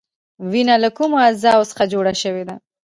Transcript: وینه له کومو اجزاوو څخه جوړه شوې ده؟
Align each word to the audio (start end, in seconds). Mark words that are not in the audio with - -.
وینه 0.51 0.75
له 0.83 0.89
کومو 0.97 1.17
اجزاوو 1.27 1.69
څخه 1.71 1.83
جوړه 1.93 2.13
شوې 2.21 2.43
ده؟ 2.49 2.55